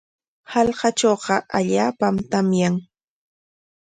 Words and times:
Hallqatrawqa 0.51 1.35
allaapam 1.57 2.15
tamyan. 2.31 2.75